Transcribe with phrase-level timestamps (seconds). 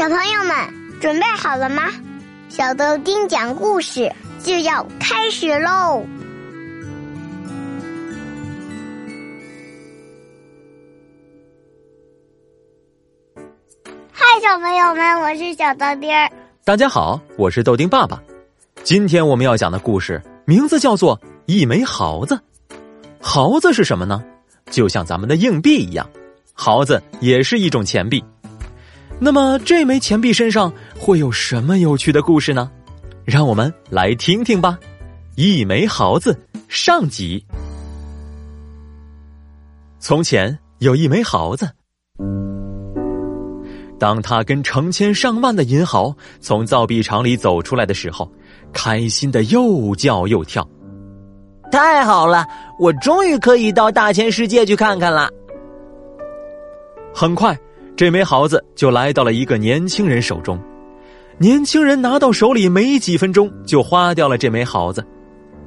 [0.00, 1.82] 小朋友们准备好了吗？
[2.48, 4.10] 小豆丁讲故事
[4.42, 6.02] 就要开始喽！
[14.10, 16.30] 嗨，小朋友们，我是小豆丁儿。
[16.64, 18.18] 大家好，我是豆丁爸爸。
[18.82, 21.14] 今天我们要讲的故事名字叫做
[21.44, 22.34] 《一枚毫子》。
[23.20, 24.24] 毫子是什么呢？
[24.70, 26.08] 就像咱们的硬币一样，
[26.54, 28.24] 毫子也是一种钱币。
[29.22, 32.70] 那么这枚钱币身上会有什么有趣的故事呢？
[33.24, 34.78] 让我们来听听吧。
[35.36, 36.36] 一枚毫子
[36.68, 37.44] 上集。
[39.98, 41.68] 从前有一枚毫子，
[43.98, 48.30] 当他跟成千上万的银毫从造币厂里走出来的时候，
[48.72, 50.66] 开心的又叫又跳。
[51.70, 52.46] 太好了，
[52.78, 55.30] 我终于可以到大千世界去看看了。
[57.14, 57.56] 很快。
[58.00, 60.58] 这枚毫子就来到了一个年轻人手中，
[61.36, 65.06] 年轻人拿到手里没几分钟就花掉了这枚毫子。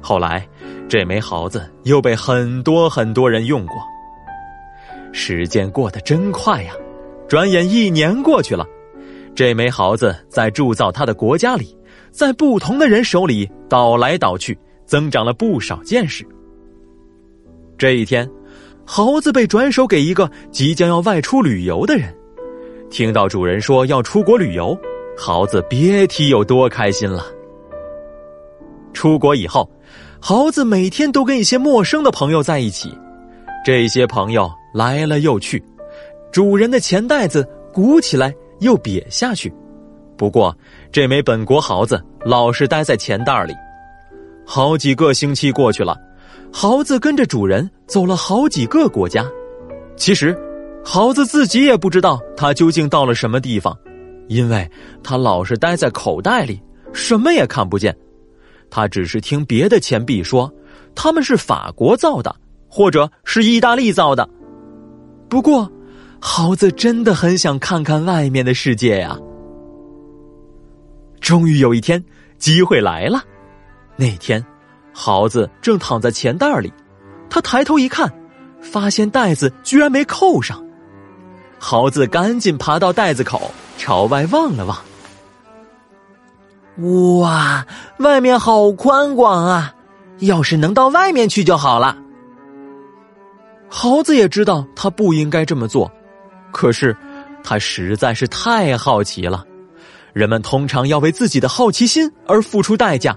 [0.00, 0.48] 后来，
[0.88, 3.74] 这枚毫子又被很多很多人用过。
[5.10, 6.72] 时间过得真快呀，
[7.26, 8.64] 转眼一年过去了，
[9.34, 11.76] 这枚毫子在铸造它的国家里，
[12.12, 16.24] 在不同的人手里倒来倒去，增长了不少见识。
[17.76, 18.30] 这一天，
[18.86, 22.14] 毫子被转手给一个即将要外出旅游的人。
[22.90, 24.76] 听到主人说要出国旅游，
[25.16, 27.24] 耗子别提有多开心了。
[28.92, 29.70] 出国以后，
[30.20, 32.92] 耗子每天都跟一些陌生的朋友在一起，
[33.64, 35.62] 这些朋友来了又去，
[36.32, 39.52] 主人的钱袋子鼓起来又瘪下去。
[40.18, 40.54] 不过，
[40.90, 43.54] 这枚本国耗子老是待在钱袋里。
[44.44, 45.96] 好几个星期过去了，
[46.52, 49.24] 耗子跟着主人走了好几个国家。
[49.96, 50.36] 其实。
[50.84, 53.76] 猴子自己也不知道他究竟到了什么地方，
[54.28, 54.68] 因为
[55.02, 56.60] 他老是待在口袋里，
[56.92, 57.96] 什么也看不见。
[58.70, 60.52] 他只是听别的钱币说，
[60.94, 62.34] 他们是法国造的，
[62.68, 64.28] 或者是意大利造的。
[65.28, 65.70] 不过，
[66.20, 69.16] 猴子真的很想看看外面的世界呀。
[71.20, 72.02] 终于有一天，
[72.38, 73.22] 机会来了。
[73.96, 74.44] 那天，
[74.92, 76.72] 猴子正躺在钱袋里，
[77.28, 78.10] 他抬头一看，
[78.60, 80.64] 发现袋子居然没扣上。
[81.62, 84.78] 猴子赶紧爬到袋子口，朝外望了望。
[87.20, 87.66] 哇，
[87.98, 89.74] 外面好宽广啊！
[90.20, 91.98] 要是能到外面去就好了。
[93.68, 95.92] 猴子也知道他不应该这么做，
[96.50, 96.96] 可是
[97.44, 99.44] 他实在是太好奇了。
[100.14, 103.14] 人们通常要为自己的好奇心而付出代价，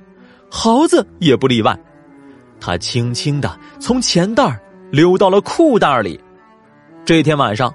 [0.52, 1.80] 猴子也不例外。
[2.60, 4.62] 他轻轻的从钱袋
[4.92, 6.20] 溜到了裤袋里。
[7.06, 7.74] 这天晚上。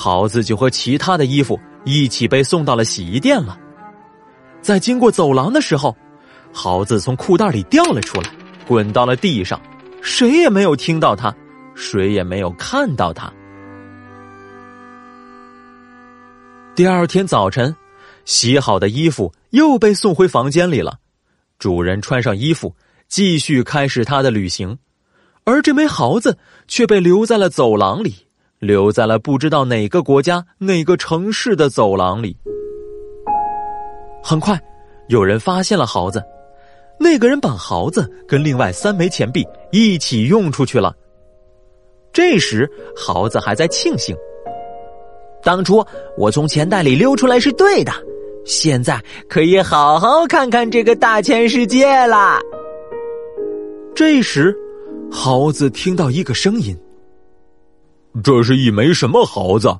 [0.00, 3.58] 耗子就和其他的衣服一起被送到了洗衣店了。
[4.62, 5.96] 在经过走廊的时候，
[6.52, 8.30] 耗子从裤袋里掉了出来，
[8.64, 9.60] 滚到了地上。
[10.00, 11.34] 谁也没有听到它，
[11.74, 13.32] 谁也没有看到它。
[16.76, 17.74] 第二天早晨，
[18.24, 21.00] 洗好的衣服又被送回房间里了。
[21.58, 22.76] 主人穿上衣服，
[23.08, 24.78] 继续开始他的旅行，
[25.42, 26.38] 而这枚耗子
[26.68, 28.27] 却被留在了走廊里。
[28.58, 32.36] 留在了不知道哪个国家、哪个城市的走廊里。
[34.22, 34.60] 很快，
[35.08, 36.22] 有人发现了猴子，
[36.98, 40.94] 那个人把猴子跟另外三枚钱币一起用出去了。
[42.12, 44.16] 这时，猴子还在庆幸：
[45.42, 45.84] 当初
[46.16, 47.92] 我从钱袋里溜出来是对的，
[48.44, 52.40] 现在可以好好看看这个大千世界啦。
[53.94, 54.54] 这时，
[55.10, 56.76] 猴子听到一个声音。
[58.22, 59.74] 这是一枚什么猴子？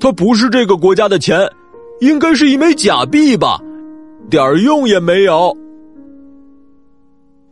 [0.00, 1.48] 它不是这个国家的钱，
[2.00, 3.58] 应该是一枚假币吧？
[4.28, 5.56] 点儿用也没有。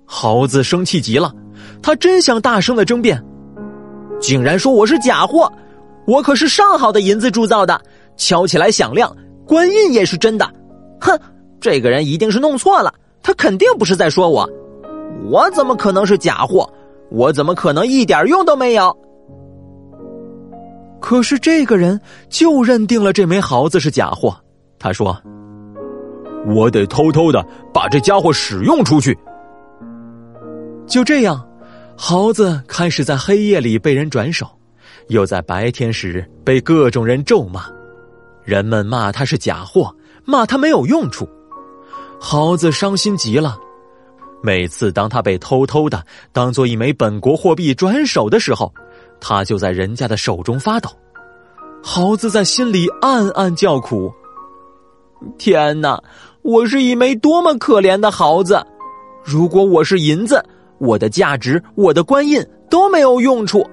[0.04, 1.32] 猴子生气极了，
[1.82, 3.22] 他真想大声的争辩，
[4.20, 5.50] 竟然说我是假货！
[6.06, 7.80] 我可是上好的银子铸造的，
[8.16, 9.14] 敲起来响亮，
[9.46, 10.52] 官印也是真的。
[11.00, 11.18] 哼，
[11.60, 12.92] 这个人一定是弄错了，
[13.22, 14.48] 他肯定不是在说我。
[15.30, 16.68] 我怎么可能是假货？
[17.10, 18.94] 我怎么可能一点用都没有？
[21.02, 22.00] 可是这个人
[22.30, 24.34] 就认定了这枚毫子是假货。
[24.78, 25.20] 他说
[26.46, 27.44] ：“我得偷偷的
[27.74, 29.18] 把这家伙使用出去。”
[30.86, 31.44] 就这样，
[31.96, 34.48] 毫子开始在黑夜里被人转手，
[35.08, 37.64] 又在白天时被各种人咒骂。
[38.44, 39.94] 人们骂他是假货，
[40.24, 41.28] 骂他没有用处。
[42.20, 43.58] 毫子伤心极了。
[44.42, 48.72] 每次当他被偷偷的当做一枚本国货币转手的时候，
[49.24, 50.90] 他就在人家的手中发抖，
[51.80, 54.12] 猴子在心里暗暗叫苦。
[55.38, 56.02] 天哪，
[56.42, 58.60] 我是一枚多么可怜的猴子！
[59.22, 60.44] 如果我是银子，
[60.78, 63.64] 我的价值、我的官印都没有用处，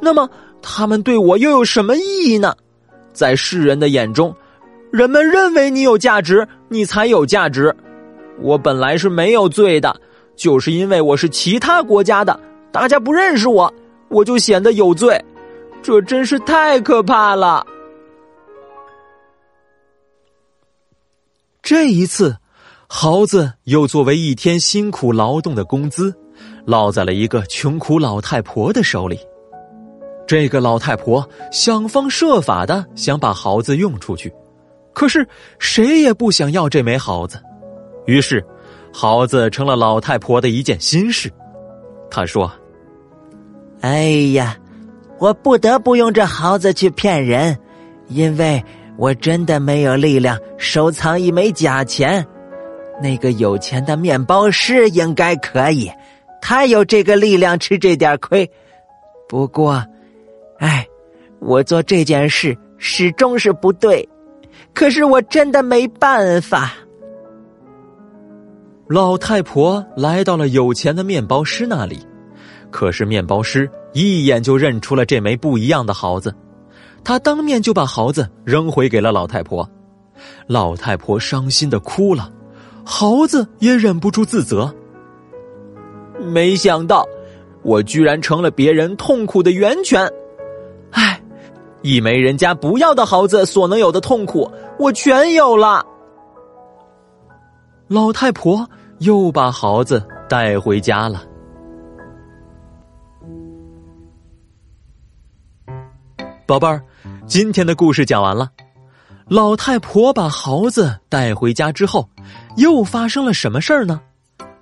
[0.00, 0.26] 那么
[0.62, 2.54] 他们对我又有什么意义呢？
[3.12, 4.34] 在世人的眼中，
[4.90, 7.76] 人们认为你有价值，你才有价值。
[8.40, 9.94] 我本来是没有罪的，
[10.34, 12.40] 就是因为我是其他国家的，
[12.72, 13.72] 大家不认识我，
[14.08, 15.22] 我就显得有罪。
[15.82, 17.66] 这真是太可怕了。
[21.62, 22.36] 这一次，
[22.86, 26.14] 猴子又作为一天辛苦劳动的工资，
[26.66, 29.18] 落在了一个穷苦老太婆的手里。
[30.26, 34.32] 这个老太婆想方设法的想把猴子用出去，
[34.94, 35.26] 可是
[35.58, 37.38] 谁也不想要这枚猴子。
[38.06, 38.42] 于是，
[38.90, 41.30] 猴子成了老太婆的一件心事。
[42.10, 42.50] 她说
[43.84, 44.56] ：“哎呀，
[45.18, 47.58] 我不得不用这耗子去骗人，
[48.08, 48.64] 因为……”
[48.96, 52.24] 我真的没有力量收藏一枚假钱，
[53.02, 55.90] 那个有钱的面包师应该可以，
[56.40, 58.48] 他有这个力量吃这点亏。
[59.28, 59.84] 不过，
[60.60, 60.86] 哎，
[61.40, 64.08] 我做这件事始终是不对，
[64.72, 66.72] 可是我真的没办法。
[68.86, 71.98] 老太婆来到了有钱的面包师那里，
[72.74, 76.34] 可是面包师一眼就认出了这枚不一样的毫子。
[77.04, 79.68] 他当面就把毫子扔回给了老太婆，
[80.48, 82.32] 老太婆伤心的哭了，
[82.84, 84.74] 猴子也忍不住自责。
[86.20, 87.06] 没想到，
[87.62, 90.10] 我居然成了别人痛苦的源泉。
[90.90, 91.22] 唉，
[91.82, 94.50] 一枚人家不要的猴子所能有的痛苦，
[94.80, 95.86] 我全有了。
[97.86, 98.68] 老太婆
[98.98, 101.22] 又把猴子带回家了。
[106.46, 106.82] 宝贝儿。
[107.26, 108.50] 今天的故事讲完了，
[109.28, 112.08] 老太婆把猴子带回家之后，
[112.56, 114.00] 又发生了什么事儿呢？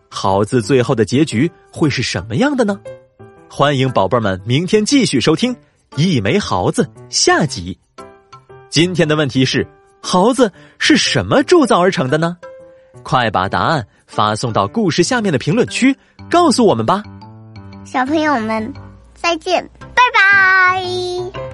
[0.09, 2.79] 猴子最后的结局会是什么样的呢？
[3.49, 5.55] 欢迎宝贝儿们明天继续收听
[5.97, 7.79] 《一枚猴子》下集。
[8.71, 9.67] 今天的问题是：
[10.01, 12.37] 猴子是什么铸造而成的呢？
[13.03, 15.97] 快把答案发送到故事下面的评论区，
[16.31, 17.03] 告诉我们吧。
[17.85, 18.73] 小朋友们，
[19.15, 21.52] 再见，拜拜。